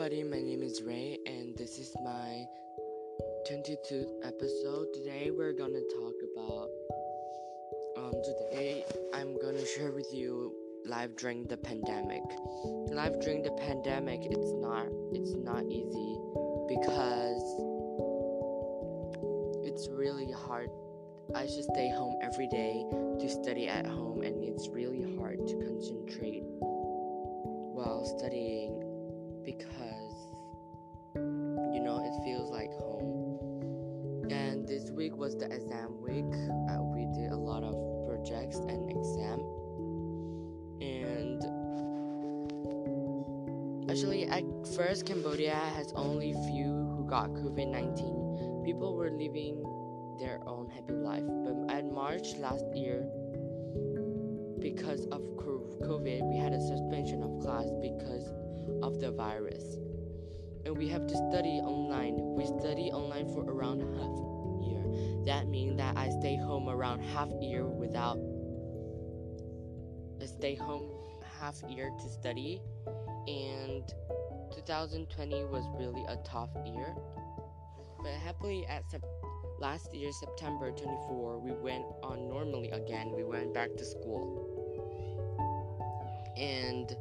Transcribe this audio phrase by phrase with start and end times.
[0.00, 2.44] is Ray, and this is my
[3.50, 4.86] 22nd episode.
[4.94, 6.68] Today, we're gonna talk about.
[7.96, 10.54] Um, today, I'm gonna share with you
[10.86, 12.22] life during the pandemic.
[12.92, 16.16] Life during the pandemic, it's not, it's not easy
[16.68, 17.42] because
[19.66, 20.70] it's really hard.
[21.34, 22.86] I should stay home every day
[23.18, 26.44] to study at home, and it's really hard to concentrate
[27.74, 28.87] while studying
[29.56, 30.28] because
[31.16, 33.38] you know it feels like home.
[34.30, 36.34] And this week was the exam week.
[36.68, 37.74] Uh, we did a lot of
[38.06, 39.40] projects and exam.
[40.82, 41.40] And
[43.90, 44.44] actually, at
[44.76, 48.62] first, Cambodia has only few who got COVID 19.
[48.66, 49.64] People were living
[50.20, 51.24] their own happy life.
[51.24, 53.08] But at March last year,
[54.60, 55.22] because of
[55.88, 58.07] COVID, we had a suspension of class because
[58.88, 59.76] of the virus.
[60.64, 62.16] And we have to study online.
[62.34, 64.16] We study online for around half
[64.66, 64.82] year.
[65.26, 68.18] That means that I stay home around half year without
[70.20, 70.90] I stay home
[71.38, 72.60] half year to study
[73.28, 73.84] and
[74.56, 76.94] 2020 was really a tough year.
[78.02, 79.04] But happily at sep-
[79.60, 83.12] last year September 24 we went on normally again.
[83.14, 84.48] We went back to school.
[86.36, 86.96] And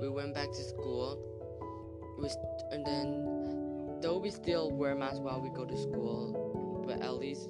[0.00, 1.29] we went back to school.
[2.18, 7.00] We st- and then, though we still wear masks while we go to school, but
[7.00, 7.48] at least,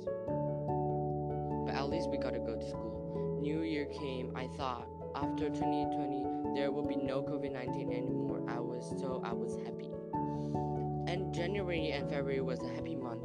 [1.67, 3.39] but at least we gotta go to school.
[3.41, 4.33] New Year came.
[4.37, 8.43] I thought after 2020 there will be no COVID-19 anymore.
[8.49, 9.91] I was so I was happy.
[11.11, 13.25] And January and February was a happy month.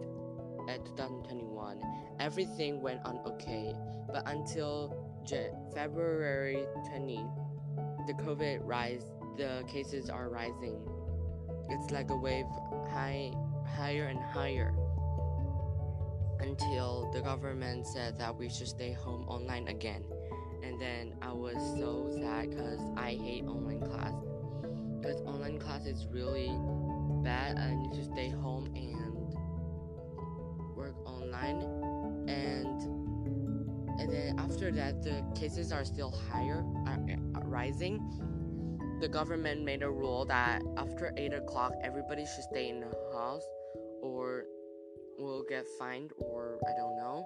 [0.67, 1.79] At 2021,
[2.19, 3.75] everything went on okay,
[4.11, 7.27] but until J- February 20
[8.07, 9.03] the COVID rise,
[9.37, 10.79] the cases are rising.
[11.69, 12.45] It's like a wave
[12.91, 13.31] high,
[13.75, 14.73] higher and higher
[16.39, 20.03] until the government said that we should stay home online again.
[20.63, 24.13] And then I was so sad because I hate online class.
[25.01, 26.51] Because online class is really
[27.23, 27.57] bad.
[27.57, 29.35] I need to stay home and
[30.75, 31.61] work online.
[32.27, 32.81] And
[33.99, 36.99] and then after that, the cases are still higher, are,
[37.35, 38.01] are rising.
[39.05, 43.45] The government made a rule that after 8 o'clock, everybody should stay in the house
[44.01, 44.45] or
[45.19, 47.23] will get fined, or I don't know.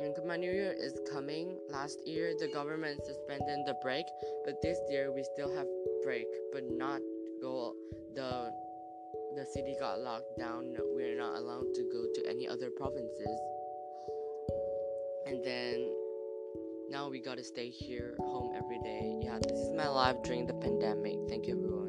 [0.00, 1.60] And my New Year is coming.
[1.70, 4.04] Last year, the government suspended the break,
[4.44, 5.68] but this year we still have
[6.02, 7.00] break, but not
[7.40, 7.72] go.
[8.16, 8.50] The
[9.36, 10.74] the city got locked down.
[10.96, 13.38] We're not allowed to go to any other provinces.
[15.24, 15.99] And then
[16.90, 19.20] now we gotta stay here home every day.
[19.22, 21.18] Yeah, this is my life during the pandemic.
[21.28, 21.79] Thank you, everyone.